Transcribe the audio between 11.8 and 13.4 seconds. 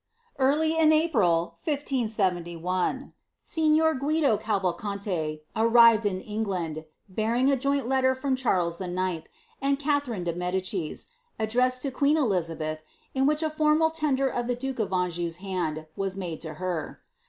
to queen Elinbeth, in